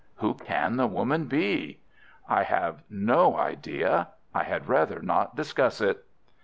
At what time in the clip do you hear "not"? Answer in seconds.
4.99-5.35